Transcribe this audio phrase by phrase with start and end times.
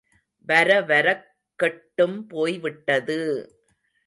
[0.47, 1.27] வரவரக்
[1.59, 3.19] கெட்டும் போய்விட்டது!